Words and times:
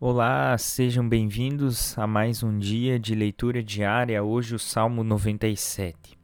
Olá, 0.00 0.56
sejam 0.56 1.08
bem-vindos 1.08 1.98
a 1.98 2.06
mais 2.06 2.44
um 2.44 2.56
dia 2.56 3.00
de 3.00 3.16
leitura 3.16 3.60
diária, 3.64 4.22
hoje 4.22 4.54
o 4.54 4.58
Salmo 4.58 5.02
97. 5.02 6.16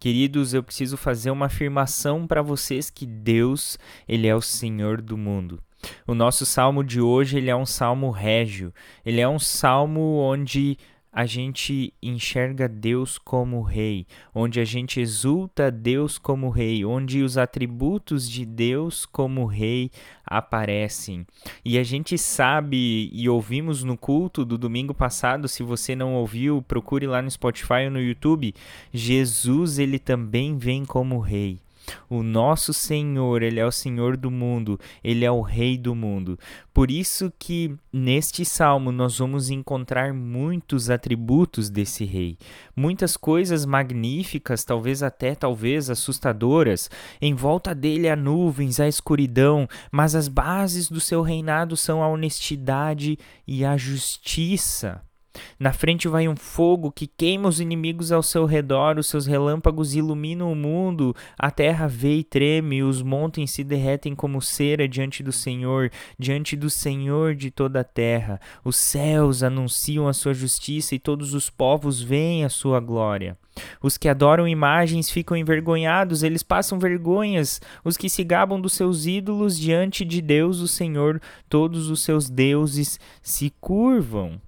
Queridos, 0.00 0.54
eu 0.54 0.62
preciso 0.62 0.96
fazer 0.96 1.30
uma 1.30 1.44
afirmação 1.44 2.26
para 2.26 2.40
vocês 2.40 2.88
que 2.88 3.04
Deus, 3.04 3.76
ele 4.08 4.26
é 4.26 4.34
o 4.34 4.40
Senhor 4.40 5.02
do 5.02 5.18
mundo. 5.18 5.62
O 6.06 6.14
nosso 6.14 6.46
salmo 6.46 6.82
de 6.82 7.02
hoje, 7.02 7.36
ele 7.36 7.50
é 7.50 7.54
um 7.54 7.66
salmo 7.66 8.10
régio. 8.10 8.72
Ele 9.04 9.20
é 9.20 9.28
um 9.28 9.38
salmo 9.38 10.00
onde 10.16 10.78
a 11.12 11.24
gente 11.26 11.92
enxerga 12.02 12.68
Deus 12.68 13.18
como 13.18 13.62
Rei, 13.62 14.06
onde 14.34 14.60
a 14.60 14.64
gente 14.64 15.00
exulta 15.00 15.70
Deus 15.70 16.18
como 16.18 16.50
Rei, 16.50 16.84
onde 16.84 17.22
os 17.22 17.38
atributos 17.38 18.28
de 18.28 18.44
Deus 18.44 19.06
como 19.06 19.46
Rei 19.46 19.90
aparecem. 20.24 21.26
E 21.64 21.78
a 21.78 21.82
gente 21.82 22.18
sabe 22.18 23.10
e 23.12 23.28
ouvimos 23.28 23.82
no 23.82 23.96
culto 23.96 24.44
do 24.44 24.58
domingo 24.58 24.92
passado, 24.92 25.48
se 25.48 25.62
você 25.62 25.96
não 25.96 26.14
ouviu, 26.14 26.62
procure 26.62 27.06
lá 27.06 27.22
no 27.22 27.30
Spotify 27.30 27.84
ou 27.84 27.90
no 27.90 28.00
YouTube, 28.00 28.54
Jesus 28.92 29.78
ele 29.78 29.98
também 29.98 30.56
vem 30.56 30.84
como 30.84 31.18
Rei. 31.18 31.58
O 32.08 32.22
nosso 32.22 32.72
Senhor, 32.72 33.42
ele 33.42 33.60
é 33.60 33.66
o 33.66 33.72
Senhor 33.72 34.16
do 34.16 34.30
mundo, 34.30 34.78
ele 35.02 35.24
é 35.24 35.30
o 35.30 35.40
Rei 35.40 35.76
do 35.76 35.94
mundo. 35.94 36.38
Por 36.72 36.90
isso 36.90 37.32
que 37.38 37.74
neste 37.92 38.44
salmo 38.44 38.92
nós 38.92 39.18
vamos 39.18 39.50
encontrar 39.50 40.14
muitos 40.14 40.90
atributos 40.90 41.68
desse 41.68 42.04
rei, 42.04 42.38
muitas 42.76 43.16
coisas 43.16 43.66
magníficas, 43.66 44.64
talvez 44.64 45.02
até 45.02 45.34
talvez 45.34 45.90
assustadoras. 45.90 46.88
Em 47.20 47.34
volta 47.34 47.74
dele 47.74 48.08
há 48.08 48.14
nuvens, 48.14 48.78
a 48.78 48.86
escuridão, 48.86 49.68
mas 49.90 50.14
as 50.14 50.28
bases 50.28 50.88
do 50.88 51.00
seu 51.00 51.22
reinado 51.22 51.76
são 51.76 52.02
a 52.02 52.08
honestidade 52.08 53.18
e 53.46 53.64
a 53.64 53.76
justiça. 53.76 55.02
Na 55.58 55.72
frente 55.72 56.06
vai 56.06 56.28
um 56.28 56.36
fogo 56.36 56.92
que 56.92 57.08
queima 57.08 57.48
os 57.48 57.58
inimigos 57.58 58.12
ao 58.12 58.22
seu 58.22 58.44
redor, 58.44 58.96
os 58.96 59.08
seus 59.08 59.26
relâmpagos 59.26 59.92
iluminam 59.92 60.52
o 60.52 60.54
mundo, 60.54 61.16
a 61.36 61.50
terra 61.50 61.88
vê 61.88 62.18
e 62.18 62.22
treme, 62.22 62.80
os 62.80 63.02
montes 63.02 63.50
se 63.50 63.64
derretem 63.64 64.14
como 64.14 64.40
cera 64.40 64.86
diante 64.86 65.20
do 65.20 65.32
Senhor, 65.32 65.90
diante 66.16 66.54
do 66.54 66.70
Senhor 66.70 67.34
de 67.34 67.50
toda 67.50 67.80
a 67.80 67.84
terra. 67.84 68.40
Os 68.64 68.76
céus 68.76 69.42
anunciam 69.42 70.06
a 70.06 70.12
sua 70.12 70.32
justiça 70.32 70.94
e 70.94 70.98
todos 70.98 71.34
os 71.34 71.50
povos 71.50 72.00
veem 72.00 72.44
a 72.44 72.48
sua 72.48 72.78
glória. 72.78 73.36
Os 73.82 73.98
que 73.98 74.08
adoram 74.08 74.46
imagens 74.46 75.10
ficam 75.10 75.36
envergonhados, 75.36 76.22
eles 76.22 76.44
passam 76.44 76.78
vergonhas. 76.78 77.60
Os 77.84 77.96
que 77.96 78.08
se 78.08 78.22
gabam 78.22 78.60
dos 78.60 78.74
seus 78.74 79.06
ídolos 79.06 79.58
diante 79.58 80.04
de 80.04 80.22
Deus, 80.22 80.60
o 80.60 80.68
Senhor, 80.68 81.20
todos 81.48 81.90
os 81.90 82.00
seus 82.04 82.30
deuses 82.30 83.00
se 83.20 83.52
curvam. 83.60 84.40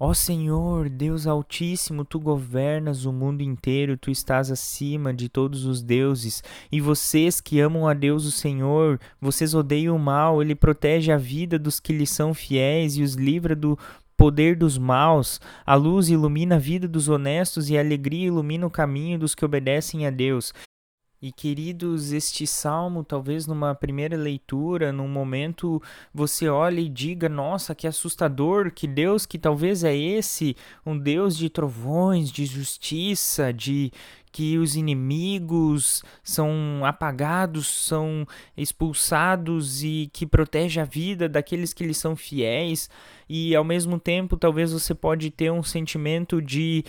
Ó 0.00 0.14
Senhor, 0.14 0.88
Deus 0.88 1.26
Altíssimo, 1.26 2.04
tu 2.04 2.20
governas 2.20 3.04
o 3.04 3.12
mundo 3.12 3.42
inteiro, 3.42 3.96
tu 3.96 4.12
estás 4.12 4.48
acima 4.48 5.12
de 5.12 5.28
todos 5.28 5.64
os 5.64 5.82
deuses. 5.82 6.40
E 6.70 6.80
vocês 6.80 7.40
que 7.40 7.58
amam 7.58 7.88
a 7.88 7.94
Deus 7.94 8.24
o 8.24 8.30
Senhor, 8.30 9.00
vocês 9.20 9.54
odeiam 9.54 9.96
o 9.96 9.98
mal, 9.98 10.40
ele 10.40 10.54
protege 10.54 11.10
a 11.10 11.16
vida 11.16 11.58
dos 11.58 11.80
que 11.80 11.92
lhe 11.92 12.06
são 12.06 12.32
fiéis 12.32 12.96
e 12.96 13.02
os 13.02 13.14
livra 13.14 13.56
do 13.56 13.76
poder 14.16 14.54
dos 14.54 14.78
maus. 14.78 15.40
A 15.66 15.74
luz 15.74 16.08
ilumina 16.08 16.54
a 16.54 16.60
vida 16.60 16.86
dos 16.86 17.08
honestos 17.08 17.68
e 17.68 17.76
a 17.76 17.80
alegria 17.80 18.28
ilumina 18.28 18.68
o 18.68 18.70
caminho 18.70 19.18
dos 19.18 19.34
que 19.34 19.44
obedecem 19.44 20.06
a 20.06 20.10
Deus. 20.10 20.52
E 21.20 21.32
queridos, 21.32 22.12
este 22.12 22.46
salmo, 22.46 23.02
talvez 23.02 23.44
numa 23.44 23.74
primeira 23.74 24.16
leitura, 24.16 24.92
num 24.92 25.08
momento, 25.08 25.82
você 26.14 26.48
olhe 26.48 26.82
e 26.86 26.88
diga: 26.88 27.28
Nossa, 27.28 27.74
que 27.74 27.88
assustador, 27.88 28.70
que 28.70 28.86
Deus 28.86 29.26
que 29.26 29.36
talvez 29.36 29.82
é 29.82 29.96
esse, 29.96 30.56
um 30.86 30.96
Deus 30.96 31.36
de 31.36 31.50
trovões, 31.50 32.30
de 32.30 32.46
justiça, 32.46 33.52
de 33.52 33.90
que 34.30 34.58
os 34.58 34.76
inimigos 34.76 36.04
são 36.22 36.84
apagados, 36.84 37.66
são 37.66 38.24
expulsados 38.56 39.82
e 39.82 40.08
que 40.12 40.24
protege 40.24 40.80
a 40.80 40.84
vida 40.84 41.28
daqueles 41.28 41.72
que 41.72 41.84
lhe 41.84 41.94
são 41.94 42.14
fiéis. 42.14 42.88
E 43.28 43.56
ao 43.56 43.64
mesmo 43.64 43.98
tempo, 43.98 44.36
talvez 44.36 44.72
você 44.72 44.94
pode 44.94 45.32
ter 45.32 45.50
um 45.50 45.64
sentimento 45.64 46.40
de 46.40 46.84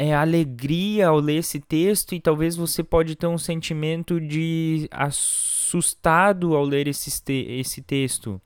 é, 0.00 0.14
alegria 0.14 1.08
ao 1.08 1.18
ler 1.18 1.36
esse 1.40 1.60
texto 1.60 2.14
e 2.14 2.20
talvez 2.20 2.56
você 2.56 2.82
pode 2.82 3.14
ter 3.14 3.26
um 3.26 3.36
sentimento 3.36 4.18
de 4.18 4.88
assustado 4.90 6.56
ao 6.56 6.64
ler 6.64 6.88
esse, 6.88 7.22
te 7.22 7.34
esse 7.50 7.82
texto. 7.82 8.40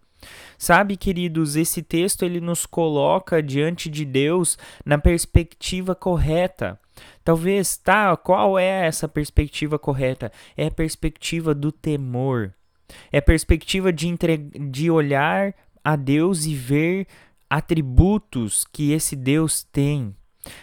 Sabe, 0.59 0.97
queridos, 0.97 1.54
esse 1.54 1.81
texto 1.81 2.25
ele 2.25 2.41
nos 2.41 2.66
coloca 2.66 3.41
diante 3.41 3.88
de 3.88 4.04
Deus 4.04 4.59
na 4.84 4.98
perspectiva 4.98 5.94
correta. 5.94 6.76
Talvez, 7.22 7.76
tá, 7.76 8.16
qual 8.16 8.59
é 8.59 8.88
essa 8.88 9.06
perspectiva 9.06 9.78
correta? 9.78 10.32
É 10.56 10.66
a 10.66 10.72
perspectiva 10.72 11.54
do 11.54 11.71
temor. 11.71 12.53
É 13.12 13.19
a 13.19 13.22
perspectiva 13.22 13.92
de, 13.92 14.09
entre... 14.09 14.38
de 14.38 14.91
olhar 14.91 15.54
a 15.84 15.94
Deus 15.94 16.47
e 16.47 16.54
ver 16.56 17.06
atributos 17.48 18.65
que 18.72 18.91
esse 18.91 19.15
Deus 19.15 19.62
tem 19.62 20.16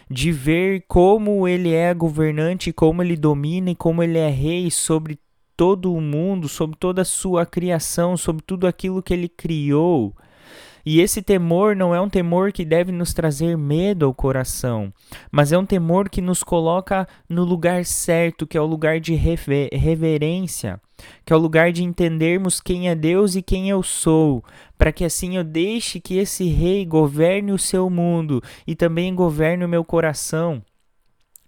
de 0.09 0.31
ver 0.31 0.85
como 0.87 1.47
ele 1.47 1.73
é 1.73 1.93
governante, 1.93 2.73
como 2.73 3.01
ele 3.01 3.15
domina 3.15 3.71
e 3.71 3.75
como 3.75 4.03
ele 4.03 4.17
é 4.17 4.29
rei 4.29 4.69
sobre 4.69 5.19
todo 5.55 5.93
o 5.93 6.01
mundo, 6.01 6.47
sobre 6.47 6.77
toda 6.77 7.03
a 7.03 7.05
sua 7.05 7.45
criação, 7.45 8.17
sobre 8.17 8.43
tudo 8.43 8.65
aquilo 8.65 9.01
que 9.01 9.13
ele 9.13 9.29
criou. 9.29 10.15
E 10.85 10.99
esse 10.99 11.21
temor 11.21 11.75
não 11.75 11.93
é 11.93 12.01
um 12.01 12.09
temor 12.09 12.51
que 12.51 12.65
deve 12.65 12.91
nos 12.91 13.13
trazer 13.13 13.57
medo 13.57 14.05
ao 14.05 14.13
coração, 14.13 14.91
mas 15.31 15.51
é 15.51 15.57
um 15.57 15.65
temor 15.65 16.09
que 16.09 16.21
nos 16.21 16.43
coloca 16.43 17.07
no 17.29 17.43
lugar 17.43 17.85
certo, 17.85 18.47
que 18.47 18.57
é 18.57 18.61
o 18.61 18.65
lugar 18.65 18.99
de 18.99 19.13
reverência, 19.13 20.79
que 21.25 21.33
é 21.33 21.35
o 21.35 21.39
lugar 21.39 21.71
de 21.71 21.83
entendermos 21.83 22.59
quem 22.59 22.89
é 22.89 22.95
Deus 22.95 23.35
e 23.35 23.41
quem 23.41 23.69
eu 23.69 23.83
sou, 23.83 24.43
para 24.77 24.91
que 24.91 25.05
assim 25.05 25.37
eu 25.37 25.43
deixe 25.43 25.99
que 25.99 26.17
esse 26.17 26.45
rei 26.45 26.85
governe 26.85 27.51
o 27.51 27.57
seu 27.57 27.89
mundo 27.89 28.41
e 28.65 28.75
também 28.75 29.13
governe 29.13 29.65
o 29.65 29.69
meu 29.69 29.83
coração. 29.83 30.61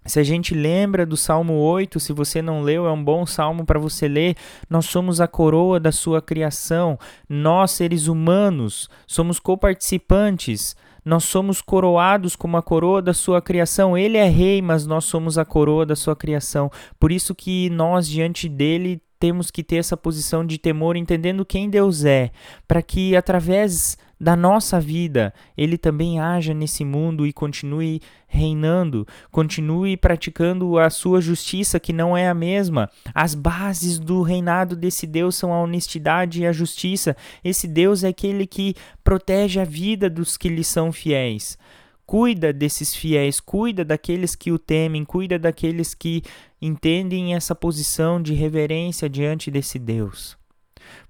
Se 0.06 0.20
a 0.20 0.22
gente 0.22 0.54
lembra 0.54 1.06
do 1.06 1.16
Salmo 1.16 1.54
8, 1.54 1.98
se 1.98 2.12
você 2.12 2.42
não 2.42 2.62
leu, 2.62 2.86
é 2.86 2.92
um 2.92 3.02
bom 3.02 3.24
salmo 3.24 3.64
para 3.64 3.78
você 3.78 4.06
ler. 4.06 4.36
Nós 4.68 4.84
somos 4.84 5.18
a 5.20 5.26
coroa 5.26 5.80
da 5.80 5.90
sua 5.90 6.20
criação. 6.20 6.98
Nós, 7.26 7.70
seres 7.70 8.06
humanos, 8.06 8.88
somos 9.06 9.40
coparticipantes. 9.40 10.76
Nós 11.04 11.24
somos 11.24 11.60
coroados 11.60 12.36
como 12.36 12.56
a 12.56 12.62
coroa 12.62 13.00
da 13.00 13.14
sua 13.14 13.40
criação. 13.40 13.96
Ele 13.96 14.18
é 14.18 14.28
rei, 14.28 14.60
mas 14.60 14.86
nós 14.86 15.04
somos 15.04 15.38
a 15.38 15.44
coroa 15.44 15.86
da 15.86 15.96
sua 15.96 16.14
criação. 16.16 16.70
Por 16.98 17.10
isso 17.10 17.34
que 17.34 17.70
nós 17.70 18.08
diante 18.08 18.48
dele 18.48 19.00
temos 19.18 19.50
que 19.50 19.62
ter 19.62 19.76
essa 19.76 19.96
posição 19.96 20.44
de 20.44 20.58
temor, 20.58 20.96
entendendo 20.96 21.44
quem 21.44 21.70
Deus 21.70 22.04
é, 22.04 22.30
para 22.66 22.82
que 22.82 23.16
através 23.16 23.96
da 24.20 24.36
nossa 24.36 24.80
vida 24.80 25.34
ele 25.56 25.76
também 25.76 26.20
haja 26.20 26.54
nesse 26.54 26.84
mundo 26.84 27.26
e 27.26 27.32
continue 27.32 28.00
reinando, 28.26 29.06
continue 29.30 29.96
praticando 29.96 30.78
a 30.78 30.88
sua 30.88 31.20
justiça, 31.20 31.78
que 31.78 31.92
não 31.92 32.16
é 32.16 32.28
a 32.28 32.34
mesma. 32.34 32.90
As 33.14 33.34
bases 33.34 33.98
do 33.98 34.22
reinado 34.22 34.74
desse 34.74 35.06
Deus 35.06 35.36
são 35.36 35.52
a 35.52 35.60
honestidade 35.60 36.42
e 36.42 36.46
a 36.46 36.52
justiça. 36.52 37.16
Esse 37.44 37.68
Deus 37.68 38.02
é 38.02 38.08
aquele 38.08 38.46
que 38.46 38.74
protege 39.02 39.60
a 39.60 39.64
vida 39.64 40.08
dos 40.08 40.36
que 40.36 40.48
lhe 40.48 40.64
são 40.64 40.90
fiéis. 40.90 41.58
Cuida 42.06 42.52
desses 42.52 42.94
fiéis, 42.94 43.40
cuida 43.40 43.84
daqueles 43.84 44.34
que 44.34 44.52
o 44.52 44.58
temem, 44.58 45.04
cuida 45.04 45.38
daqueles 45.38 45.94
que 45.94 46.22
entendem 46.60 47.34
essa 47.34 47.54
posição 47.54 48.20
de 48.20 48.34
reverência 48.34 49.08
diante 49.08 49.50
desse 49.50 49.78
Deus. 49.78 50.36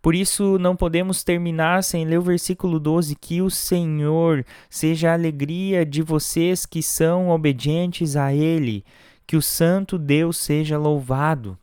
Por 0.00 0.14
isso, 0.14 0.58
não 0.58 0.76
podemos 0.76 1.24
terminar 1.24 1.82
sem 1.82 2.04
ler 2.04 2.18
o 2.18 2.22
versículo 2.22 2.78
12: 2.78 3.16
Que 3.16 3.42
o 3.42 3.50
Senhor 3.50 4.44
seja 4.70 5.10
a 5.10 5.14
alegria 5.14 5.84
de 5.84 6.02
vocês 6.02 6.64
que 6.64 6.82
são 6.82 7.30
obedientes 7.30 8.14
a 8.14 8.32
Ele, 8.32 8.84
que 9.26 9.36
o 9.36 9.42
Santo 9.42 9.98
Deus 9.98 10.36
seja 10.36 10.78
louvado. 10.78 11.58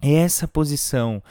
Essa 0.00 0.46
posição 0.46 1.22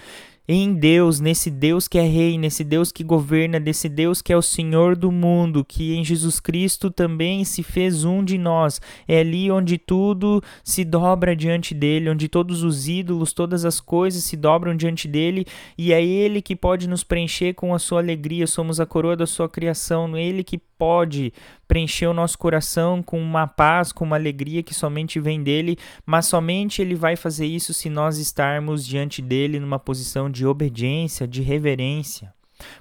em 0.47 0.73
Deus, 0.73 1.19
nesse 1.19 1.49
Deus 1.49 1.87
que 1.87 1.97
é 1.97 2.07
rei, 2.07 2.37
nesse 2.37 2.63
Deus 2.63 2.91
que 2.91 3.03
governa, 3.03 3.59
desse 3.59 3.89
Deus 3.89 4.21
que 4.21 4.31
é 4.31 4.37
o 4.37 4.41
Senhor 4.41 4.95
do 4.95 5.11
mundo, 5.11 5.65
que 5.65 5.95
em 5.95 6.03
Jesus 6.03 6.39
Cristo 6.39 6.91
também 6.91 7.43
se 7.43 7.63
fez 7.63 8.03
um 8.03 8.23
de 8.23 8.37
nós. 8.37 8.79
É 9.07 9.19
ali 9.19 9.49
onde 9.49 9.77
tudo 9.77 10.43
se 10.63 10.83
dobra 10.83 11.35
diante 11.35 11.73
dele, 11.73 12.09
onde 12.09 12.29
todos 12.29 12.63
os 12.63 12.87
ídolos, 12.87 13.33
todas 13.33 13.65
as 13.65 13.79
coisas 13.79 14.23
se 14.23 14.37
dobram 14.37 14.75
diante 14.75 15.07
dele, 15.07 15.45
e 15.77 15.91
é 15.91 16.03
ele 16.03 16.41
que 16.41 16.55
pode 16.55 16.87
nos 16.87 17.03
preencher 17.03 17.53
com 17.53 17.73
a 17.73 17.79
sua 17.79 17.99
alegria. 17.99 18.45
Somos 18.45 18.79
a 18.79 18.85
coroa 18.85 19.15
da 19.15 19.25
sua 19.25 19.49
criação, 19.49 20.15
ele 20.15 20.43
que 20.43 20.59
pode 20.77 21.33
preencher 21.75 22.07
o 22.07 22.13
nosso 22.13 22.37
coração 22.37 23.03
com 23.03 23.21
uma 23.21 23.45
paz, 23.45 23.91
com 23.91 24.05
uma 24.05 24.15
alegria 24.15 24.63
que 24.63 24.73
somente 24.73 25.19
vem 25.19 25.43
dele, 25.43 25.77
mas 26.05 26.25
somente 26.25 26.81
ele 26.81 26.95
vai 26.95 27.17
fazer 27.17 27.45
isso 27.45 27.73
se 27.73 27.89
nós 27.89 28.17
estarmos 28.17 28.87
diante 28.87 29.21
dele 29.21 29.59
numa 29.59 29.77
posição 29.77 30.29
de 30.29 30.45
obediência, 30.45 31.27
de 31.27 31.41
reverência. 31.41 32.33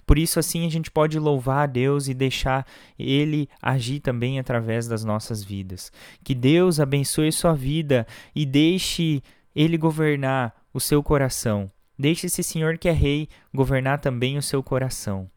Por 0.06 0.16
isso, 0.16 0.38
assim, 0.38 0.64
a 0.64 0.70
gente 0.70 0.92
pode 0.92 1.18
louvar 1.18 1.64
a 1.64 1.66
Deus 1.66 2.06
e 2.06 2.14
deixar 2.14 2.64
Ele 2.96 3.48
agir 3.60 3.98
também 3.98 4.38
através 4.38 4.86
das 4.86 5.04
nossas 5.04 5.42
vidas. 5.42 5.90
Que 6.22 6.32
Deus 6.32 6.78
abençoe 6.78 7.32
sua 7.32 7.52
vida 7.52 8.06
e 8.32 8.46
deixe 8.46 9.20
Ele 9.56 9.76
governar 9.76 10.54
o 10.72 10.78
seu 10.78 11.02
coração. 11.02 11.68
Deixe 11.98 12.28
esse 12.28 12.44
Senhor 12.44 12.78
que 12.78 12.88
é 12.88 12.92
Rei 12.92 13.28
governar 13.52 13.98
também 13.98 14.38
o 14.38 14.42
seu 14.42 14.62
coração. 14.62 15.28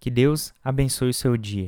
Que 0.00 0.10
Deus 0.10 0.52
abençoe 0.64 1.10
o 1.10 1.14
seu 1.14 1.36
dia. 1.36 1.66